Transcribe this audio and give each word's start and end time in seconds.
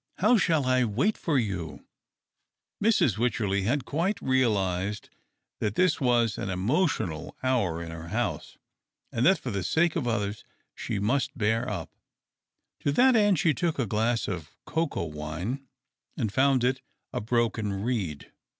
How 0.17 0.35
shall 0.35 0.65
I 0.65 0.83
wait 0.83 1.15
for 1.15 1.37
you?" 1.37 1.85
Mrs. 2.83 3.19
Wycherley 3.19 3.65
had 3.65 3.85
quite 3.85 4.19
realized 4.19 5.11
that 5.59 5.75
this 5.75 6.01
was 6.01 6.37
ciii 6.37 6.49
emotional 6.49 7.37
hour 7.43 7.83
in 7.83 7.91
her 7.91 8.07
house, 8.07 8.57
and 9.11 9.23
that 9.27 9.37
for 9.37 9.51
the 9.51 9.61
sake 9.63 9.95
of 9.95 10.07
others 10.07 10.43
she 10.73 10.97
must 10.97 11.37
bear 11.37 11.69
up. 11.69 11.93
To 12.79 12.91
that 12.93 13.15
end 13.15 13.37
she 13.37 13.53
took 13.53 13.77
a 13.77 13.85
glass 13.85 14.27
of 14.27 14.49
coca 14.65 15.03
wine, 15.05 15.67
and 16.17 16.33
found 16.33 16.63
it 16.63 16.81
a 17.13 17.21
broken 17.21 17.71
reed. 17.71 18.31